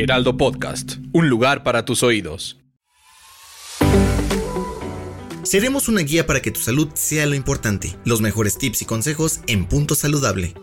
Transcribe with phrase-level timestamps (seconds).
[0.00, 2.56] Heraldo Podcast, un lugar para tus oídos.
[5.42, 7.96] Seremos una guía para que tu salud sea lo importante.
[8.04, 10.54] Los mejores tips y consejos en Punto Saludable.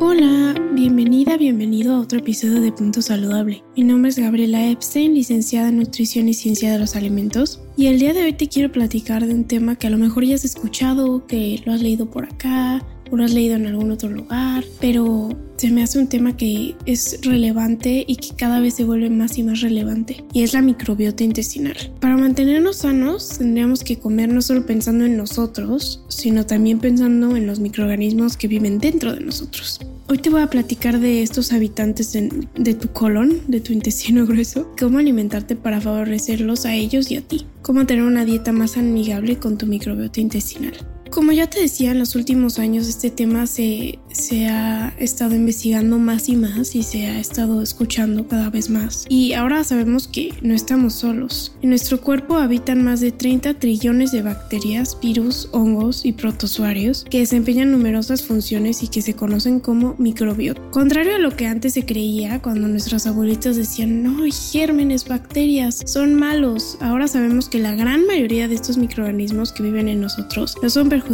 [0.00, 3.62] Hola, bienvenida, bienvenido a otro episodio de Punto Saludable.
[3.76, 7.60] Mi nombre es Gabriela Epstein, licenciada en Nutrición y Ciencia de los Alimentos.
[7.76, 10.24] Y el día de hoy te quiero platicar de un tema que a lo mejor
[10.24, 13.90] ya has escuchado, que lo has leído por acá, o lo has leído en algún
[13.90, 18.74] otro lugar, pero se me hace un tema que es relevante y que cada vez
[18.74, 21.76] se vuelve más y más relevante, y es la microbiota intestinal.
[22.00, 27.46] Para mantenernos sanos tendríamos que comer no solo pensando en nosotros, sino también pensando en
[27.46, 29.80] los microorganismos que viven dentro de nosotros.
[30.10, 34.24] Hoy te voy a platicar de estos habitantes de, de tu colon, de tu intestino
[34.24, 38.78] grueso, cómo alimentarte para favorecerlos a ellos y a ti, cómo tener una dieta más
[38.78, 40.72] amigable con tu microbiota intestinal.
[41.18, 45.98] Como ya te decía, en los últimos años este tema se, se, ha estado investigando
[45.98, 49.04] más y más y se ha estado escuchando cada vez más.
[49.08, 51.56] Y ahora sabemos que no estamos solos.
[51.60, 57.18] En nuestro cuerpo habitan más de 30 trillones de bacterias, virus, hongos y protozoarios que
[57.18, 60.62] desempeñan numerosas funciones y que se conocen como microbiota.
[60.70, 64.22] Contrario a lo que antes se creía cuando nuestros abuelitos decían, no,
[64.52, 66.78] gérmenes, bacterias, son malos.
[66.80, 70.88] Ahora sabemos que la gran mayoría de estos microorganismos que viven en nosotros no son
[70.88, 71.07] perjudiciales,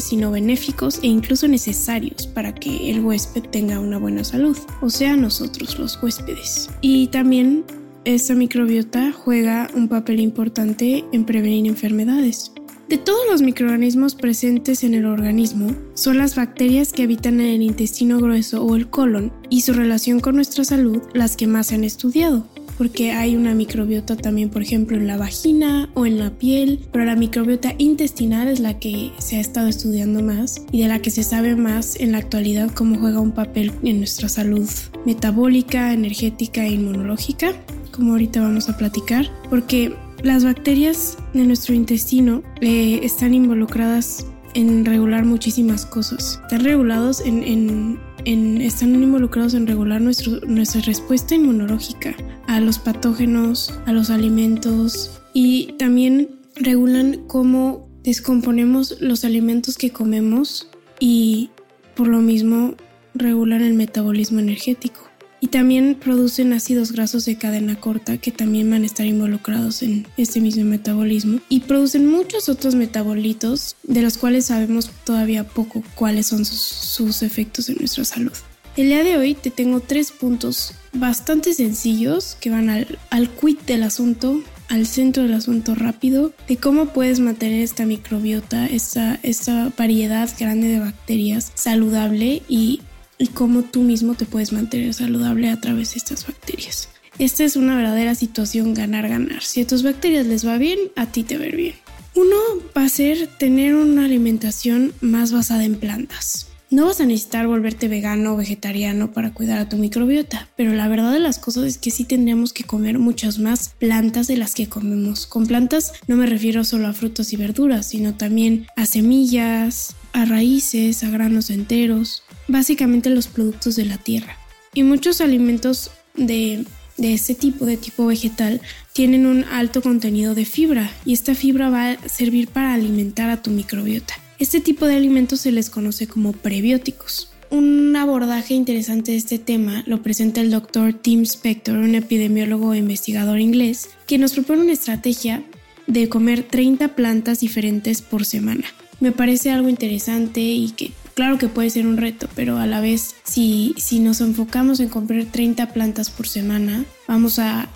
[0.00, 5.16] sino benéficos e incluso necesarios para que el huésped tenga una buena salud, o sea,
[5.16, 6.68] nosotros los huéspedes.
[6.80, 7.64] Y también
[8.04, 12.52] esta microbiota juega un papel importante en prevenir enfermedades.
[12.88, 17.62] De todos los microorganismos presentes en el organismo, son las bacterias que habitan en el
[17.62, 21.74] intestino grueso o el colon y su relación con nuestra salud las que más se
[21.74, 22.46] han estudiado
[22.78, 27.04] porque hay una microbiota también, por ejemplo, en la vagina o en la piel, pero
[27.04, 31.10] la microbiota intestinal es la que se ha estado estudiando más y de la que
[31.10, 34.68] se sabe más en la actualidad cómo juega un papel en nuestra salud
[35.04, 37.52] metabólica, energética e inmunológica,
[37.92, 44.84] como ahorita vamos a platicar, porque las bacterias de nuestro intestino eh, están involucradas en
[44.84, 46.40] regular muchísimas cosas.
[46.42, 52.16] Están regulados en, en, están involucrados en regular nuestra respuesta inmunológica
[52.48, 60.68] a los patógenos, a los alimentos y también regulan cómo descomponemos los alimentos que comemos
[60.98, 61.50] y
[61.94, 62.74] por lo mismo
[63.14, 65.08] regulan el metabolismo energético.
[65.40, 70.06] Y también producen ácidos grasos de cadena corta que también van a estar involucrados en
[70.16, 71.40] este mismo metabolismo.
[71.48, 77.68] Y producen muchos otros metabolitos de los cuales sabemos todavía poco cuáles son sus, efectos
[77.68, 78.32] en nuestra salud.
[78.76, 83.64] El día de hoy te tengo tres puntos bastante sencillos que van al, al quit
[83.64, 89.72] del asunto, al centro del asunto rápido, de cómo puedes mantener esta microbiota, esta, esta
[89.76, 92.80] variedad grande de bacterias saludable y
[93.18, 96.88] y cómo tú mismo te puedes mantener saludable a través de estas bacterias.
[97.18, 99.42] Esta es una verdadera situación ganar-ganar.
[99.42, 101.74] Si a tus bacterias les va bien, a ti te va bien.
[102.14, 102.36] Uno
[102.76, 106.48] va a ser tener una alimentación más basada en plantas.
[106.68, 110.88] No vas a necesitar volverte vegano o vegetariano para cuidar a tu microbiota, pero la
[110.88, 114.54] verdad de las cosas es que sí tendríamos que comer muchas más plantas de las
[114.54, 115.26] que comemos.
[115.26, 120.24] Con plantas no me refiero solo a frutas y verduras, sino también a semillas, a
[120.24, 124.36] raíces, a granos enteros, básicamente los productos de la tierra.
[124.74, 126.64] Y muchos alimentos de,
[126.96, 128.60] de este tipo, de tipo vegetal,
[128.92, 133.42] tienen un alto contenido de fibra y esta fibra va a servir para alimentar a
[133.42, 134.14] tu microbiota.
[134.38, 137.30] Este tipo de alimentos se les conoce como prebióticos.
[137.48, 142.78] Un abordaje interesante de este tema lo presenta el doctor Tim Spector, un epidemiólogo e
[142.78, 145.42] investigador inglés, que nos propone una estrategia
[145.86, 148.64] de comer 30 plantas diferentes por semana.
[148.98, 152.80] Me parece algo interesante y que claro que puede ser un reto, pero a la
[152.80, 157.68] vez si, si nos enfocamos en comprar 30 plantas por semana, vamos a,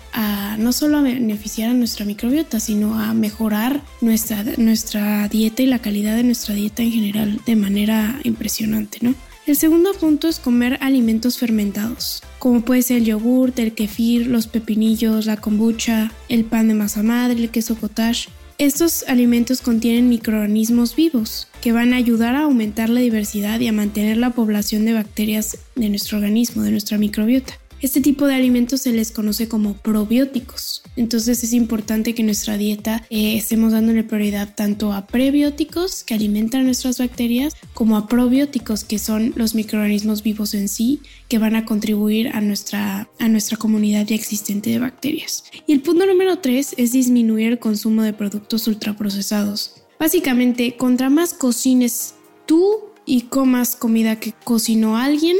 [0.59, 5.79] no solo a beneficiar a nuestra microbiota, sino a mejorar nuestra, nuestra dieta y la
[5.79, 9.15] calidad de nuestra dieta en general de manera impresionante, ¿no?
[9.47, 14.45] El segundo punto es comer alimentos fermentados, como puede ser el yogur, el kefir, los
[14.45, 18.29] pepinillos, la kombucha, el pan de masa madre, el queso cottage.
[18.61, 23.73] Estos alimentos contienen microorganismos vivos que van a ayudar a aumentar la diversidad y a
[23.73, 27.57] mantener la población de bacterias de nuestro organismo, de nuestra microbiota.
[27.81, 30.83] Este tipo de alimentos se les conoce como probióticos.
[30.95, 36.65] Entonces es importante que nuestra dieta eh, estemos dándole prioridad tanto a prebióticos que alimentan
[36.65, 41.65] nuestras bacterias como a probióticos que son los microorganismos vivos en sí que van a
[41.65, 45.45] contribuir a nuestra, a nuestra comunidad ya existente de bacterias.
[45.65, 49.81] Y el punto número 3 es disminuir el consumo de productos ultraprocesados.
[49.99, 55.37] Básicamente, contra más cocines tú y comas comida que cocinó alguien,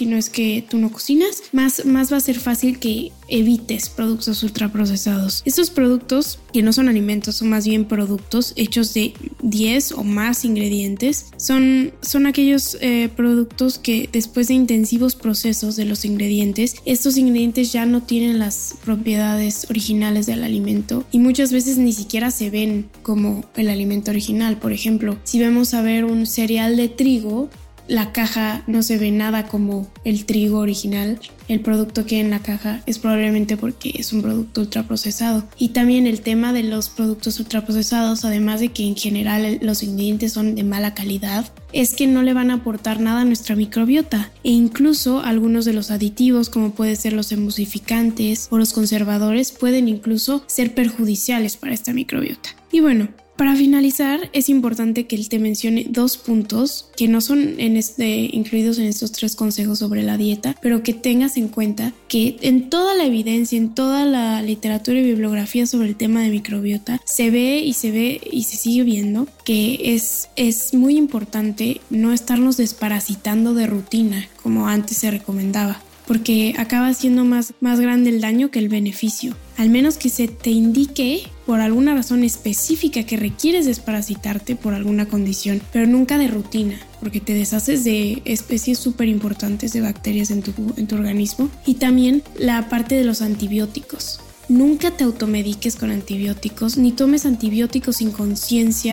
[0.00, 3.90] si no es que tú no cocinas, más, más va a ser fácil que evites
[3.90, 5.42] productos ultraprocesados.
[5.44, 9.12] Estos productos, que no son alimentos, son más bien productos hechos de
[9.42, 15.84] 10 o más ingredientes, son, son aquellos eh, productos que después de intensivos procesos de
[15.84, 21.76] los ingredientes, estos ingredientes ya no tienen las propiedades originales del alimento y muchas veces
[21.76, 24.56] ni siquiera se ven como el alimento original.
[24.56, 27.50] Por ejemplo, si vemos a ver un cereal de trigo,
[27.90, 31.18] la caja no se ve nada como el trigo original.
[31.48, 35.42] El producto que hay en la caja es probablemente porque es un producto ultraprocesado.
[35.58, 40.32] Y también el tema de los productos ultraprocesados, además de que en general los ingredientes
[40.32, 44.30] son de mala calidad, es que no le van a aportar nada a nuestra microbiota.
[44.44, 49.88] E incluso algunos de los aditivos, como pueden ser los emulsificantes o los conservadores, pueden
[49.88, 52.50] incluso ser perjudiciales para esta microbiota.
[52.70, 53.08] Y bueno,
[53.40, 58.28] para finalizar, es importante que él te mencione dos puntos que no son en este,
[58.30, 62.68] incluidos en estos tres consejos sobre la dieta, pero que tengas en cuenta que en
[62.68, 67.30] toda la evidencia, en toda la literatura y bibliografía sobre el tema de microbiota, se
[67.30, 72.58] ve y se ve y se sigue viendo que es, es muy importante no estarnos
[72.58, 78.50] desparasitando de rutina como antes se recomendaba porque acaba siendo más, más grande el daño
[78.50, 79.36] que el beneficio.
[79.60, 85.06] Al menos que se te indique por alguna razón específica que requieres desparasitarte por alguna
[85.06, 90.42] condición, pero nunca de rutina, porque te deshaces de especies súper importantes de bacterias en
[90.42, 91.50] tu, en tu organismo.
[91.66, 94.20] Y también la parte de los antibióticos.
[94.48, 98.92] Nunca te automediques con antibióticos ni tomes antibióticos sin conciencia.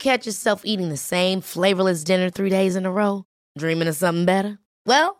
[0.00, 3.26] Catch yourself eating the same flavorless dinner three days in a row?
[3.56, 4.58] Dreaming of something better?
[4.84, 5.19] Well,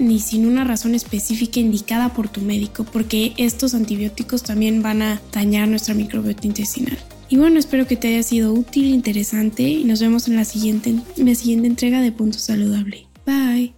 [0.00, 5.20] Ni sin una razón específica indicada por tu médico, porque estos antibióticos también van a
[5.32, 6.98] dañar nuestra microbiota intestinal.
[7.28, 10.90] Y bueno, espero que te haya sido útil, interesante y nos vemos en la siguiente,
[11.16, 13.06] en la siguiente entrega de Punto Saludable.
[13.24, 13.74] Bye.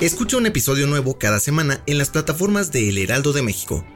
[0.00, 3.86] Escucha un episodio nuevo cada semana en las plataformas de El Heraldo de México